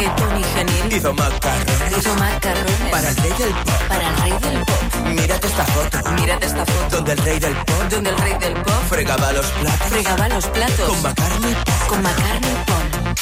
[0.00, 3.82] Que Tony Genil Hizo macarrones hizo macarrones para el rey del pop.
[3.86, 4.82] para el rey del pop.
[5.04, 6.10] Mírate esta foto.
[6.12, 9.46] Mírate esta foto Donde el rey del pop donde el rey del pop fregaba los
[9.46, 11.56] platos fregaba los platos con McCartney.
[11.86, 13.14] con McCartney Paul.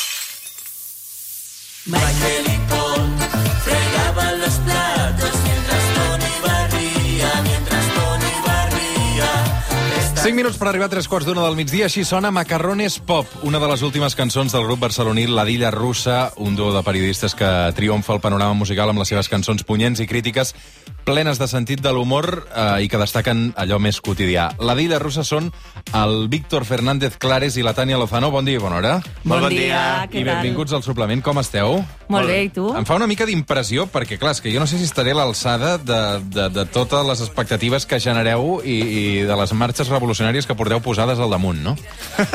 [1.90, 2.77] Fregaba
[10.28, 11.86] 5 minuts per arribar a tres quarts d'una del migdia.
[11.86, 16.34] Així sona Macarrones Pop, una de les últimes cançons del grup barceloní La Dilla Russa,
[16.36, 20.06] un duo de periodistes que triomfa el panorama musical amb les seves cançons punyents i
[20.10, 20.52] crítiques
[21.08, 24.50] plenes de sentit de l'humor eh, i que destaquen allò més quotidià.
[24.60, 25.48] La Dilla Russa són
[25.96, 28.28] el Víctor Fernández Clares i la Tània Lozano.
[28.34, 28.92] Bon dia i bona hora.
[29.24, 29.80] Molt bon dia,
[30.12, 31.22] què I benvinguts al suplement.
[31.24, 31.78] Com esteu?
[32.12, 32.66] Molt bé, i tu?
[32.76, 35.18] Em fa una mica d'impressió, perquè, clar, és que jo no sé si estaré a
[35.18, 40.46] l'alçada de, de, de totes les expectatives que genereu i, i de les marxes revolucionàries
[40.48, 41.74] que porteu posades al damunt, no?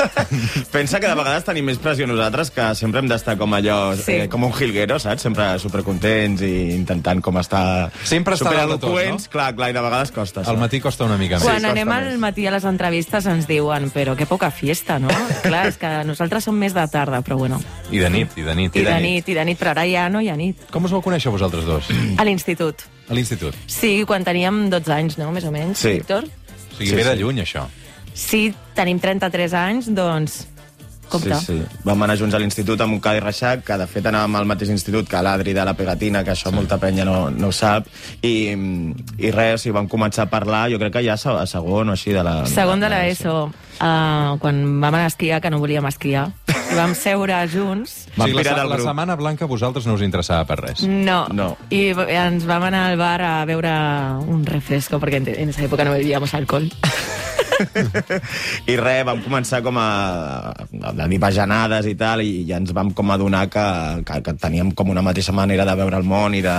[0.74, 4.12] Pensa que de vegades tenim més pressió nosaltres que sempre hem d'estar com allò, Sí.
[4.24, 5.22] eh, com un jilguero, saps?
[5.26, 7.90] Sempre supercontents i intentant com estar...
[8.04, 9.24] Sempre està de supereloqüents.
[9.26, 9.30] no?
[9.30, 10.42] Clar, clar, i de vegades costa.
[10.46, 11.44] Al matí costa una mica més.
[11.44, 12.18] Quan costa anem al més.
[12.18, 15.08] matí a les entrevistes ens diuen però que poca fiesta, no?
[15.42, 17.60] Clar, és que nosaltres som més de tarda, però bueno.
[17.90, 18.76] I de nit, i de nit.
[18.76, 20.66] I de nit, i de nit, però ara ja no hi ha nit.
[20.70, 21.88] Com us vau conèixer vosaltres dos?
[22.18, 22.86] A l'institut.
[23.08, 23.54] A l'institut.
[23.66, 25.30] Sí, quan teníem 12 anys, no?
[25.32, 25.98] Més o menys, Sí.
[25.98, 26.24] Víctor?
[26.24, 27.20] O sigui, Sí, ve de sí.
[27.22, 27.66] lluny, això.
[28.14, 30.46] Sí, tenim 33 anys, doncs...
[31.08, 31.34] Compte.
[31.40, 31.80] Sí, sí.
[31.84, 34.72] Vam anar junts a l'institut amb un Cadi Reixac, que de fet anàvem al mateix
[34.74, 37.88] institut que l'Adri de la Pegatina, que això molta penya no, no ho sap,
[38.22, 41.92] i, i res, o sigui, vam començar a parlar, jo crec que ja a segon
[41.92, 42.40] o així de la...
[42.50, 46.94] Segon de l'ESO, uh, quan vam anar a esquiar, que no volíem esquiar, i vam
[46.98, 48.04] seure junts...
[48.14, 50.84] O sigui, la, la setmana blanca a vosaltres no us interessava per res.
[50.86, 51.24] No.
[51.34, 51.52] No.
[51.74, 53.74] I ens vam anar al bar a beure
[54.30, 56.70] un refresco, perquè en, en esa època no bebíamos alcohol.
[58.72, 59.88] I res, vam començar com a,
[60.52, 63.64] a dir bajanades i tal, i ja ens vam com adonar que,
[64.06, 66.56] que, que teníem com una mateixa manera de veure el món i de,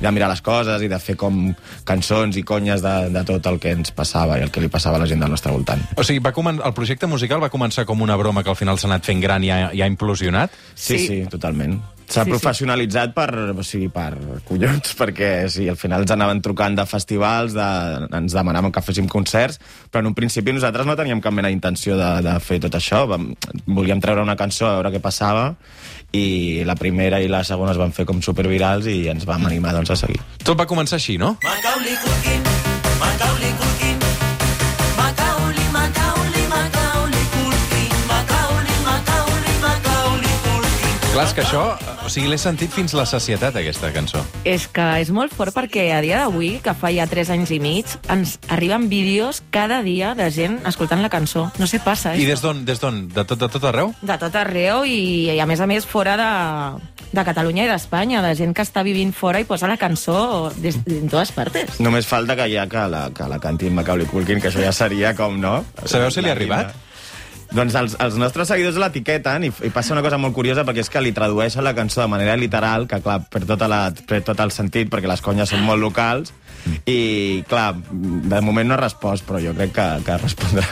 [0.00, 1.48] i de mirar les coses i de fer com
[1.88, 5.00] cançons i conyes de, de tot el que ens passava i el que li passava
[5.00, 5.82] a la gent del nostre voltant.
[5.96, 6.60] O sigui, va comen...
[6.64, 9.44] el projecte musical va començar com una broma que al final s'ha anat fent gran
[9.44, 10.52] i ha, i ha implosionat.
[10.74, 11.06] Sí, sí, Sí.
[11.06, 11.78] sí totalment.
[12.06, 12.30] S'ha Sí, sí.
[12.36, 13.28] professionalitzat per,
[13.58, 14.12] o sigui, per
[14.46, 17.66] collons, perquè sí, al final ens anaven trucant de festivals, de,
[18.16, 19.58] ens demanaven que féssim concerts,
[19.90, 23.04] però en un principi nosaltres no teníem cap mena d'intenció de, de fer tot això.
[23.10, 23.32] Vam,
[23.66, 25.50] volíem treure una cançó a veure què passava,
[26.16, 29.74] i la primera i la segona es van fer com supervirals i ens vam animar
[29.74, 30.20] doncs, a seguir.
[30.46, 31.34] Tot va començar així, no?
[31.42, 32.46] Macaulay Culkin,
[33.02, 33.45] Macaulay
[41.16, 41.60] Clar, és que això...
[42.04, 44.20] O sigui, l'he sentit fins la sacietat, aquesta cançó.
[44.44, 47.58] És que és molt fort perquè a dia d'avui, que fa ja 3 anys i
[47.62, 51.46] mig, ens arriben vídeos cada dia de gent escoltant la cançó.
[51.56, 52.28] No sé, passa, I eh?
[52.28, 52.66] des d'on?
[52.68, 53.06] Des d'on?
[53.08, 53.94] De tot, de tot arreu?
[54.04, 56.30] De tot arreu i, i a més a més fora de,
[57.16, 60.76] de Catalunya i d'Espanya, de gent que està vivint fora i posa la cançó des,
[60.84, 61.80] en totes partes.
[61.80, 64.76] Només falta que ja que la, que la canti en Macaulay Culkin, que això ja
[64.76, 65.62] seria com, no?
[65.86, 66.76] Sabeu si li ha arribat?
[67.56, 70.90] Doncs els, els nostres seguidors l'etiqueten i, i passa una cosa molt curiosa perquè és
[70.92, 74.42] que li tradueixen la cançó de manera literal, que clar, per, tota la, per tot
[74.44, 76.34] el sentit, perquè les conyes són molt locals,
[76.84, 80.66] i clar, de moment no ha respost, però jo crec que, que respondrà.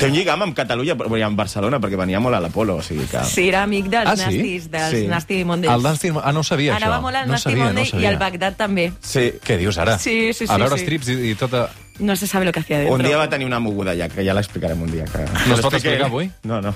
[0.00, 3.06] Té un lligam amb Catalunya, però amb Barcelona, perquè venia molt a l'Apolo, o sigui
[3.10, 3.22] que...
[3.28, 4.26] Sí, era amic dels Ah, sí?
[4.42, 5.04] Nastis, dels Sí.
[5.10, 5.72] Nasty Mondays.
[5.74, 6.12] El Nasty...
[6.22, 6.82] Ah, no ho sabia, això.
[6.84, 8.04] Anava molt al no Nasty sabia, Monday no sabia.
[8.04, 8.88] i al Bagdad també.
[9.00, 9.96] Sí, Què dius ara?
[10.02, 10.84] Sí, sí, A sí, veure sí.
[10.88, 11.68] strips i, i tota...
[11.98, 12.94] No se sabe lo que hacía dentro.
[12.94, 15.04] Un dia va tenir una moguda ja, que ja l'explicarem un dia.
[15.04, 15.24] Que...
[15.48, 16.30] No es pot explicar avui?
[16.44, 16.74] No, no.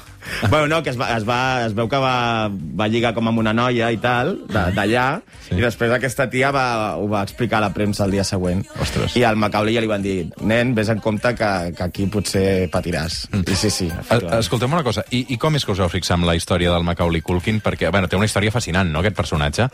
[0.50, 3.38] bueno, no, que es, va, es, va, es veu que va, va lligar com amb
[3.38, 5.48] una noia i tal, d'allà, Sí.
[5.50, 5.58] sí.
[5.58, 8.64] i després aquesta tia va, ho va explicar a la premsa el dia següent.
[8.80, 9.14] Ostres.
[9.16, 12.68] I al Macaulay ja li van dir, nen, vés en compte que, que aquí potser
[12.72, 13.28] patiràs.
[13.32, 13.46] Mm.
[13.46, 13.86] I sí, sí.
[13.86, 14.38] Es- efectivament.
[14.40, 16.82] Escolteu una cosa, I, i com és que us heu fixat en la història del
[16.86, 17.60] Macaulay Culkin?
[17.62, 19.68] Perquè, bueno, té una història fascinant, no?, aquest personatge.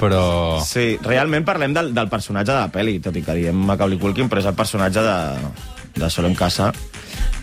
[0.00, 0.60] Però...
[0.66, 4.28] Sí, realment parlem del, del personatge de la pel·li, tot i que diem Macaulay Culkin,
[4.32, 5.18] però és el personatge de,
[6.00, 6.72] de Solo en Casa.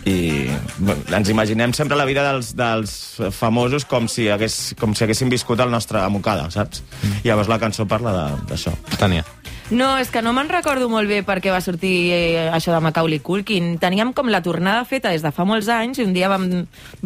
[0.08, 0.48] I
[0.78, 2.92] bueno, ens imaginem sempre la vida dels, dels
[3.36, 6.80] famosos com si, hagués, com si haguessin viscut el nostre amocada, saps?
[7.02, 7.18] Mm.
[7.24, 8.72] I llavors la cançó parla de- d'això.
[8.96, 9.24] Tània.
[9.70, 12.80] No, és que no me'n recordo molt bé per què va sortir eh, això de
[12.82, 13.76] Macaulay Culkin.
[13.78, 16.48] Teníem com la tornada feta des de fa molts anys i un dia vam,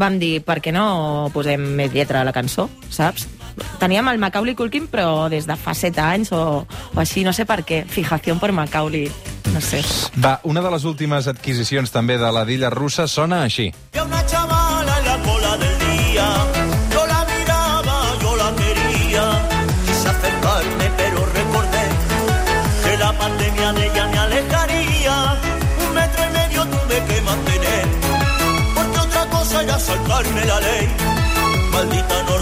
[0.00, 3.26] vam dir per què no posem més lletra a la cançó, saps?
[3.78, 6.64] Teníem el Macaulay Culkin però des de fa set anys o,
[6.94, 7.84] o així, no sé per què.
[7.88, 9.10] Fijació per Macaulay,
[9.52, 9.82] no sé.
[10.18, 13.70] Va, una de les últimes adquisicions també de la dilla russa sona així.
[13.92, 16.26] Vi a una chavala en la cola del día.
[16.94, 19.24] Yo la miraba, yo la quería.
[19.86, 21.84] Quise acercarme, pero recordé
[22.84, 25.16] que la pandemia de ella me alejaría.
[25.86, 27.86] Un metro y medio tuve que mantener.
[28.74, 30.88] Porque otra cosa era saltarme la ley.
[31.72, 32.33] Maldita norma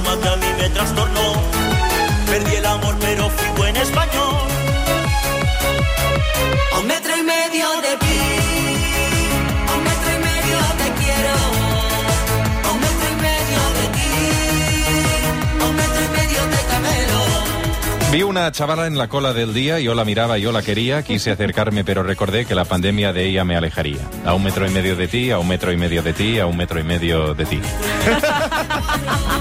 [7.22, 8.18] medio de ti.
[9.68, 11.34] A un metro y medio te quiero.
[12.64, 14.10] A un metro y medio de ti.
[15.60, 17.20] A un metro y medio te camelo.
[18.12, 21.30] Vi una chavala en la cola del día, yo la miraba, yo la quería, quise
[21.30, 24.00] acercarme, pero recordé que la pandemia de ella me alejaría.
[24.26, 26.46] A un metro y medio de ti, a un metro y medio de ti, a
[26.46, 27.60] un metro y medio de ti.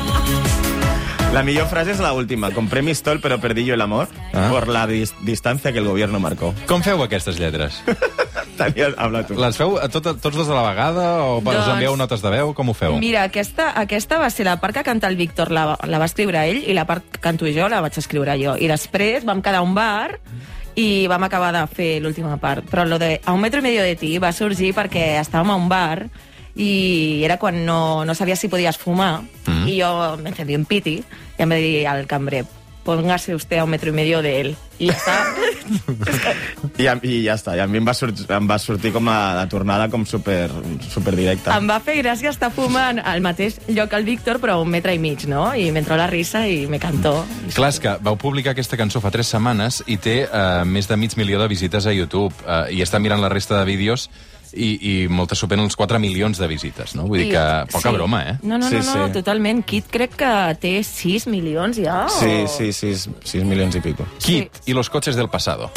[1.31, 2.49] La millor frase és la última.
[2.51, 4.49] Compré mi stol, però perdí yo el amor Ah.
[4.51, 6.53] por la dis distancia que el gobierno marcó.
[6.67, 7.81] Com feu aquestes lletres?
[8.57, 9.35] Tania, habla tu.
[9.39, 11.61] Les feu a tot, tots dos a la vegada o doncs...
[11.63, 12.53] us envieu notes de veu?
[12.53, 12.97] Com ho feu?
[12.99, 16.43] Mira, aquesta, aquesta va ser la part que canta el Víctor, la, la va escriure
[16.49, 18.57] ell, i la part que canto jo la vaig escriure jo.
[18.59, 20.19] I després vam quedar a un bar
[20.75, 22.67] i vam acabar de fer l'última part.
[22.69, 25.55] Però lo de A un metro y medio de ti va sorgir perquè estàvem a
[25.55, 26.09] un bar
[26.55, 29.67] i era quan no, no sabies si podies fumar Mm.
[29.67, 32.45] i jo me encendí un piti i em va dir al cambrer
[32.83, 34.55] póngase usted a un metro y medio de él.
[34.79, 35.15] I ja està.
[36.81, 37.53] I, a- I ja està.
[37.55, 40.49] I a mi em va, sortir, em va sortir com a la tornada com super,
[40.89, 41.53] super directa.
[41.57, 44.95] em va fer gràcia estar fumant al mateix lloc el Víctor, però a un metre
[44.95, 45.51] i mig, no?
[45.53, 47.23] I m'entró la risa i me cantó.
[47.53, 50.97] Clar, és que vau publicar aquesta cançó fa tres setmanes i té uh, més de
[50.97, 54.09] mig milió de visites a YouTube uh, i està mirant la resta de vídeos
[54.53, 57.07] i, i moltes superen els 4 milions de visites, no?
[57.07, 58.37] Vull dir I- que poca broma, eh?
[58.43, 59.13] No, no, Sí, no, no, sí.
[59.13, 59.63] totalment.
[59.65, 62.07] Kit crec que té 6 milions ja.
[62.09, 62.47] Sí, o...
[62.47, 64.05] sí, 6, 6 milions i pico.
[64.19, 65.71] Kit y los coches del pasado.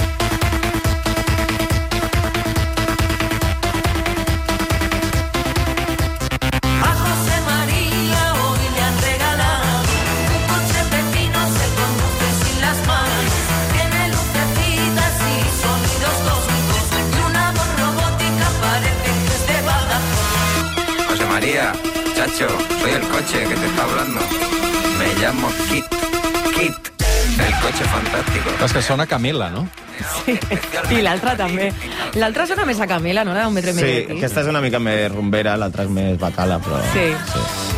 [25.35, 25.85] Llamo Kit.
[26.55, 26.93] Kit,
[27.39, 28.65] el coche fantástico.
[28.65, 29.67] És que sona Camela, no?
[30.91, 31.71] I l'altra també.
[32.19, 33.35] L'altra sona més a Camela, no?
[33.35, 36.19] La d'un metre i mig Sí, aquesta és una mica més rumbera, l'altra és més
[36.21, 36.83] bacala, però...
[36.95, 37.11] Sí.
[37.11, 37.74] Eh,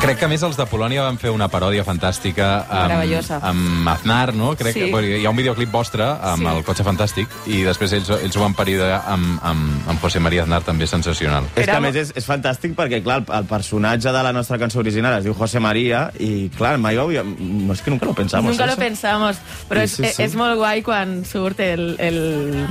[0.00, 3.36] Crec que a més els de Polònia van fer una paròdia fantàstica amb, Meravellosa.
[3.46, 4.54] amb Aznar, no?
[4.56, 4.80] Crec Sí.
[4.80, 6.46] que bueno, hi ha un videoclip vostre amb Sí.
[6.56, 10.42] el cotxe fantàstic i després ells, ells ho van paridar amb, amb, amb José María
[10.42, 11.44] Aznar, també sensacional.
[11.54, 14.58] És que a més és, és fantàstic perquè, clar, el, el personatge de la nostra
[14.58, 17.36] cançó original es diu José María i, clar, mai ho havíem...
[17.66, 18.50] No, és que nunca lo pensamos.
[18.50, 18.80] Nunca lo eso.
[18.80, 19.36] pensamos,
[19.68, 20.22] però Sí, és, sí, sí.
[20.24, 22.66] és molt guai quan surt el, el...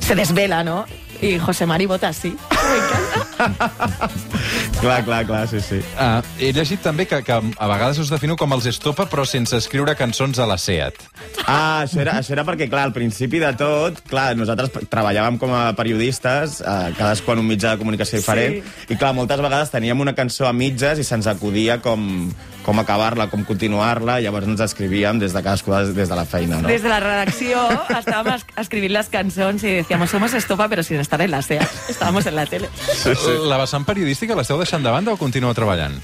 [0.00, 0.84] se desvela, no?
[1.22, 2.34] I José Mari vota sí.
[2.50, 3.05] M'encanta.
[4.80, 5.78] Clar, clar, clar, sí, sí.
[5.96, 9.56] Uh, he llegit també que, que a vegades us definiu com els estopa però sense
[9.56, 10.98] escriure cançons a la SEAT.
[11.46, 15.54] Ah, això era, això era perquè, clar, al principi de tot, clar, nosaltres treballàvem com
[15.56, 18.92] a periodistes, eh, cadascú en un mitjà de comunicació diferent, Sí.
[18.92, 22.28] i clar, moltes vegades teníem una cançó a mitges i se'ns acudia com,
[22.66, 26.58] com acabar-la, com continuar-la, i llavors ens escrivíem des de cadascú des, de la feina,
[26.60, 26.66] no?
[26.68, 27.62] Des de la redacció
[28.00, 31.62] estàvem es- escrivint les cançons i decíamos, somos estopa, però sin estar en la SEA.
[31.88, 32.68] Estábamos en la tele.
[32.90, 33.38] Sí, sí.
[33.46, 35.94] La vessant periodística l'esteu deixant de banda o continueu treballant?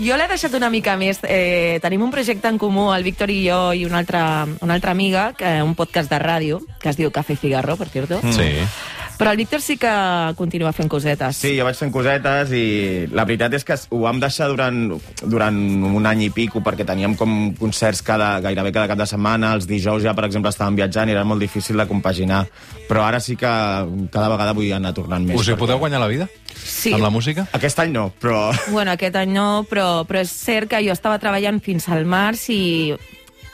[0.00, 1.18] Jo l'he deixat una mica més.
[1.26, 4.92] Eh, tenim un projecte en comú, el Víctor i jo i una altra, una altra
[4.92, 8.20] amiga, que, un podcast de ràdio, que es diu Café Cigarro, per cierto.
[8.22, 8.32] Mm.
[8.36, 8.50] Sí.
[9.20, 9.90] Però el Víctor sí que
[10.38, 11.36] continua fent cosetes.
[11.36, 12.62] Sí, jo vaig fent cosetes i
[13.12, 14.78] la veritat és que ho vam deixar durant,
[15.28, 19.52] durant un any i pico perquè teníem com concerts cada, gairebé cada cap de setmana,
[19.58, 22.46] els dijous ja, per exemple, estàvem viatjant i era molt difícil de compaginar.
[22.88, 23.50] Però ara sí que
[24.10, 25.36] cada vegada vull anar tornant més.
[25.36, 26.30] Us hi perquè- podeu guanyar la vida?
[26.56, 26.94] Sí.
[26.96, 27.44] Amb la música?
[27.52, 28.50] Aquest any no, però...
[28.72, 32.48] Bueno, aquest any no, però, però és cert que jo estava treballant fins al març
[32.56, 32.62] i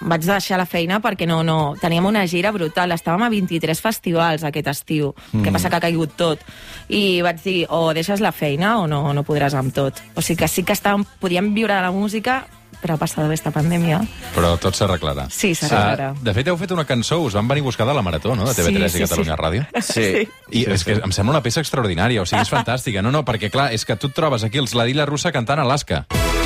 [0.01, 2.93] vaig deixar la feina perquè no, no, teníem una gira brutal.
[2.93, 5.45] Estàvem a 23 festivals aquest estiu, mm.
[5.45, 6.45] que passa que ha caigut tot.
[6.89, 10.03] I vaig dir, o deixes la feina o no, no podràs amb tot.
[10.15, 12.45] O sigui que sí que estàvem, podíem viure de la música,
[12.81, 14.01] però ha passat aquesta pandèmia.
[14.35, 15.27] Però tot s'arreglarà.
[15.33, 16.13] Sí, s'arreglarà.
[16.13, 18.37] Ah, de fet, heu fet una cançó, us van venir a buscar de la Marató,
[18.37, 19.43] no?, de TV3 Sí, sí, i Catalunya sí.
[19.43, 19.67] Ràdio.
[19.87, 20.09] Sí.
[20.51, 23.03] I sí, és que em sembla una peça extraordinària, o sigui, és fantàstica.
[23.03, 26.05] No, no, perquè, clar, és que tu et trobes aquí els Ladilla Russa cantant Alaska.
[26.13, 26.46] On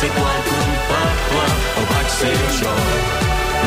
[0.00, 1.46] ser poble
[1.78, 2.74] o vaig ser jo?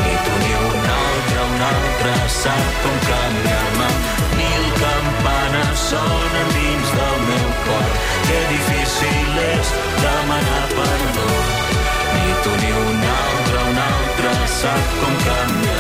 [0.04, 3.90] Ni tu ni un altre, un altre sap com canviar-me.
[4.40, 7.94] Mil campanes sonen dins del meu cor.
[8.30, 11.30] Que difícil és demanar perdó.
[12.16, 15.73] Ni tu ni un altre, un altre sap com canviar-me.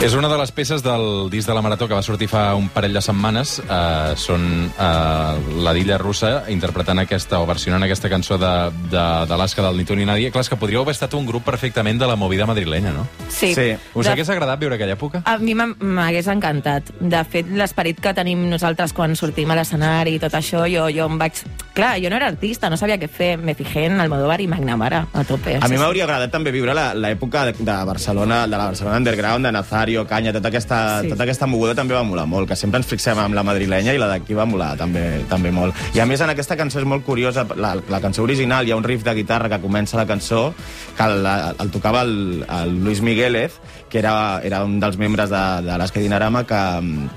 [0.00, 2.68] És una de les peces del disc de la Marató que va sortir fa un
[2.70, 3.56] parell de setmanes.
[3.66, 4.44] Uh, són
[4.78, 9.84] uh, la Dilla Russa interpretant aquesta, o versionant aquesta cançó de- de- de, del Ni
[9.84, 10.30] tu ni nadie.
[10.30, 13.08] Clar, és que podríeu haver estat un grup perfectament de la movida madrilenya, no?
[13.28, 13.52] Sí.
[13.56, 13.74] Sí.
[13.92, 15.22] Us De- hagués agradat viure aquella època?
[15.24, 16.92] A mi m'ha- m'hagués encantat.
[17.00, 21.06] De fet, l'esperit que tenim nosaltres quan sortim a l'escenari i tot això, jo, jo
[21.10, 21.42] em vaig...
[21.74, 23.36] Clar, jo no era artista, no sabia què fer.
[23.38, 25.58] Me fijé en Almodóvar i Magnamara, a tope.
[25.60, 29.44] A mi m'hauria agradat també viure la- l'època de, de Barcelona, de la Barcelona Underground,
[29.46, 29.52] de
[29.88, 31.08] Nazario, Canya, tota aquesta, Sí.
[31.08, 33.98] tota aquesta moguda també va molar molt, que sempre ens fixem amb la madrilenya i
[33.98, 35.74] la d'aquí va molar també, també molt.
[35.94, 38.76] I a més en aquesta cançó és molt curiosa, la, la cançó original hi ha
[38.76, 40.52] un riff de guitarra que comença la cançó,
[40.96, 43.52] que el, el tocava el, el Luis Migueles,
[43.88, 46.60] que era, era un dels membres de, de l'Esca Dinarama que,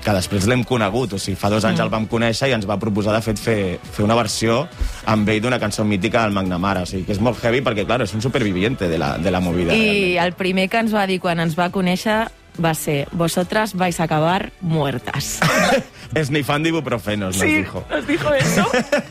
[0.03, 1.83] que després l'hem conegut, o sigui, fa dos anys Mm.
[1.83, 4.67] el vam conèixer i ens va proposar, de fet, fer, fer una versió
[5.05, 8.01] amb ell d'una cançó mítica del Magnamara, o sigui, que és molt heavy perquè, clar,
[8.03, 9.73] és un superviviente de la, de la movida.
[9.75, 12.27] I el primer que ens va dir quan ens va conèixer
[12.63, 15.39] va ser vosotras vais a acabar muertas.
[16.15, 17.85] Esnifando ibuprofenos, nos dijo.
[17.89, 18.67] nos dijo eso.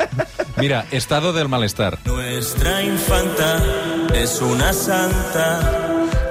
[0.59, 1.99] Mira, Estado del Malestar.
[2.05, 3.63] Nuestra infanta
[4.15, 5.61] es una santa,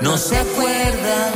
[0.02, 1.32] no se acuerda,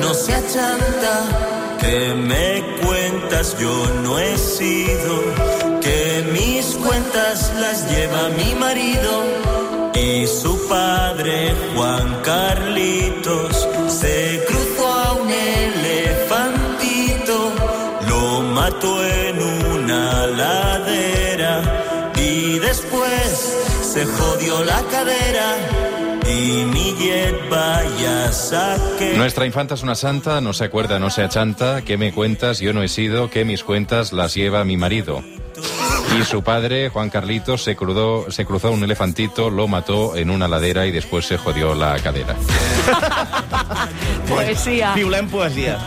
[0.00, 1.78] no se achanta.
[1.80, 9.24] Que me cuentas yo no he sido, que mis cuentas las lleva mi marido
[9.94, 12.21] y su padre Juan
[22.62, 25.56] después se jodió la cadera
[26.26, 29.14] y mi jet vaya saque.
[29.16, 31.82] Nuestra infanta es una santa, no se acuerda, no se achanta.
[31.82, 32.60] ¿Qué me cuentas?
[32.60, 35.22] Yo no he sido, que mis cuentas las lleva mi marido.
[36.18, 40.46] Y su padre, Juan Carlitos, se, cruzó, se cruzó un elefantito, lo mató en una
[40.46, 42.36] ladera y después se jodió la cadera.
[44.28, 44.94] Poesia.
[44.94, 45.78] Violem poesia.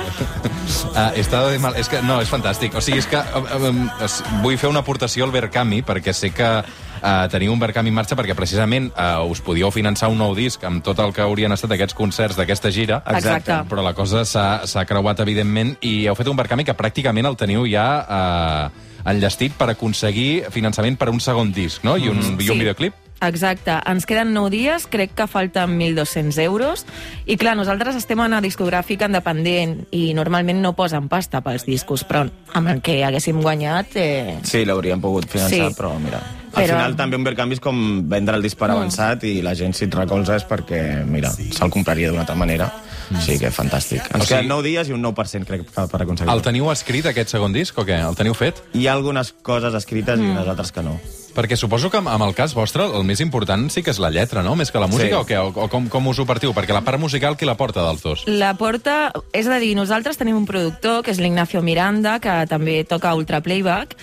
[0.95, 1.75] Ah, estado de mal...
[1.77, 2.73] És que, no, és fantàstic.
[2.77, 6.31] O sigui, és que um, um, es- vull fer una aportació al Verkami, perquè sé
[6.33, 10.33] que uh, teniu un Verkami en marxa, perquè precisament uh, us podíeu finançar un nou
[10.37, 13.01] disc amb tot el que haurien estat aquests concerts d'aquesta gira.
[13.13, 13.59] Exacte.
[13.69, 17.67] Però la cosa s'ha creuat, evidentment, i heu fet un Verkami que pràcticament el teniu
[17.69, 21.97] ja uh, enllestit per aconseguir finançament per un segon disc, no?
[21.97, 22.61] I un, i un Sí.
[22.63, 22.93] videoclip.
[23.21, 23.71] Exacte.
[23.89, 26.85] Ens queden 9 dies, crec que falten 1.200 euros.
[27.25, 32.03] I clar, nosaltres estem en una discogràfica independent i normalment no posen pasta pels discos,
[32.05, 33.95] però amb el que haguéssim guanyat...
[33.95, 34.39] Eh...
[34.43, 35.77] Sí, l'hauríem pogut finançar, Sí.
[35.77, 36.21] però mira...
[36.55, 39.51] Al Però- final també un Verkami és com vendre el disc per avançat i la
[39.59, 42.69] gent si et recolza és perquè, mira, se'l compraria d'una altra manera.
[43.11, 44.05] O sigui que fantàstic.
[44.13, 46.31] Ens O sigui- queden 9 dies i un 9% crec que per aconseguir.
[46.31, 47.97] El teniu escrit, aquest segon disc, o què?
[48.07, 48.61] El teniu fet?
[48.73, 50.95] Hi ha algunes coses escrites i unes altres que no.
[51.35, 54.41] Perquè suposo que amb el cas vostre el més important sí que és la lletra,
[54.43, 54.55] no?
[54.55, 55.19] Més que la música, Sí.
[55.19, 55.37] o què?
[55.41, 56.53] O, o com, com us ho partiu?
[56.55, 58.23] Perquè la part musical qui la porta dels dos?
[58.27, 59.11] La porta...
[59.35, 63.41] És a dir, nosaltres tenim un productor, que és l'Ignacio Miranda, que també toca ultra
[63.43, 63.97] playback.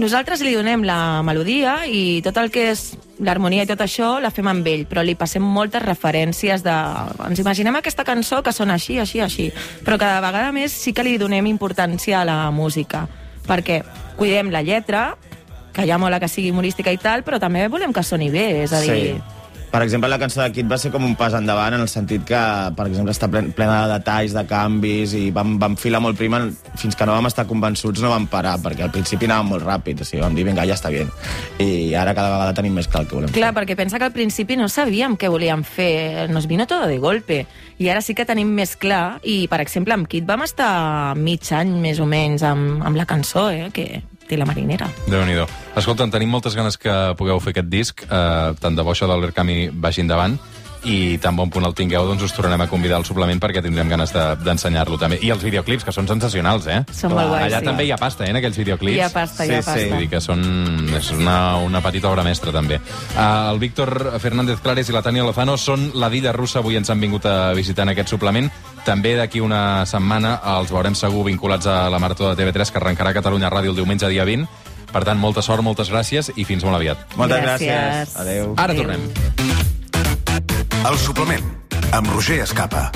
[0.00, 4.30] Nosaltres li donem la melodia i tot el que és l'harmonia i tot això la
[4.32, 6.76] fem amb ell, però li passem moltes referències de...
[7.28, 9.50] Ens imaginem aquesta cançó que sona així, així, així,
[9.84, 13.04] però cada vegada més sí que li donem importància a la música,
[13.46, 13.82] perquè
[14.16, 15.12] cuidem la lletra,
[15.72, 18.72] que ja mola que sigui humorística i tal, però també volem que soni bé, és
[18.72, 19.14] a dir...
[19.72, 22.26] Per exemple, la cançó de Kid va ser com un pas endavant en el sentit
[22.28, 22.40] que,
[22.76, 26.42] per exemple, està plen- plena de detalls, de canvis, i vam, vam filar molt prima
[26.76, 30.02] fins que no vam estar convençuts no vam parar, perquè al principi anàvem molt ràpid,
[30.04, 31.06] o sigui, vam dir, vinga, ja està bé.
[31.64, 34.12] I ara cada vegada tenim més clar el que volem Clar, perquè pensa que al
[34.12, 37.46] principi no sabíem què volíem fer, nos vino todo de golpe.
[37.80, 41.48] I ara sí que tenim més clar, i per exemple amb Kit vam estar mig
[41.48, 44.88] any més o menys amb, amb la cançó, eh, que té la marinera.
[45.08, 45.34] déu nhi
[45.76, 49.20] Escolta, tenim moltes ganes que pugueu fer aquest disc, eh, tant de bo això del
[49.20, 50.38] Verkami vagi endavant,
[50.84, 53.88] i tan bon punt el tingueu, doncs us tornarem a convidar al suplement perquè tindrem
[53.88, 55.18] ganes de- d'ensenyar-lo també.
[55.22, 56.84] I els videoclips, que són sensacionals, eh?
[56.92, 57.64] Són molt guais, Allà sí.
[57.64, 58.96] també hi ha pasta, eh, en aquells videoclips.
[58.96, 59.70] Hi ha pasta, hi Sí, ha sí.
[59.70, 59.88] pasta.
[59.88, 62.80] Vull dir que són, és una, una petita obra mestra, també.
[63.16, 66.90] Uh, el Víctor Fernández Clares i la Tània Lozano són la Dilla Russa, avui ens
[66.90, 68.50] han vingut a visitar en aquest suplement.
[68.84, 73.12] També d'aquí una setmana els veurem segur vinculats a la Marató de TV3, que arrencarà
[73.12, 74.48] a Catalunya Ràdio el diumenge dia 20.
[74.92, 76.98] Per tant, molta sort, moltes gràcies i fins molt aviat.
[77.16, 77.70] Moltes Gràcies.
[77.70, 78.16] gràcies.
[78.20, 78.54] Adéu.
[78.58, 78.82] Ara Adéu.
[78.82, 79.00] tornem.
[80.90, 81.44] El suplement,
[81.92, 82.90] amb Roger Escapa.